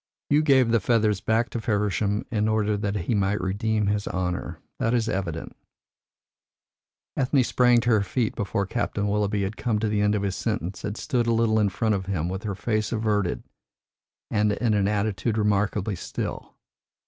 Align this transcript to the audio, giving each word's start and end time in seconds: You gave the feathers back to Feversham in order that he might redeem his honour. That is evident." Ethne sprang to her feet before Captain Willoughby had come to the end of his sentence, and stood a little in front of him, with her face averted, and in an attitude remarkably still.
You 0.31 0.41
gave 0.41 0.71
the 0.71 0.79
feathers 0.79 1.21
back 1.21 1.51
to 1.51 1.61
Feversham 1.61 2.25
in 2.31 2.47
order 2.47 2.75
that 2.75 2.95
he 2.95 3.13
might 3.13 3.39
redeem 3.39 3.85
his 3.85 4.07
honour. 4.07 4.57
That 4.79 4.95
is 4.95 5.07
evident." 5.07 5.55
Ethne 7.15 7.43
sprang 7.43 7.81
to 7.81 7.91
her 7.91 8.01
feet 8.01 8.33
before 8.33 8.65
Captain 8.65 9.07
Willoughby 9.07 9.43
had 9.43 9.57
come 9.57 9.77
to 9.77 9.87
the 9.87 10.01
end 10.01 10.15
of 10.15 10.23
his 10.23 10.35
sentence, 10.35 10.83
and 10.83 10.97
stood 10.97 11.27
a 11.27 11.31
little 11.33 11.59
in 11.59 11.69
front 11.69 11.93
of 11.93 12.07
him, 12.07 12.29
with 12.29 12.41
her 12.45 12.55
face 12.55 12.91
averted, 12.91 13.43
and 14.31 14.53
in 14.53 14.73
an 14.73 14.87
attitude 14.87 15.37
remarkably 15.37 15.95
still. 15.95 16.55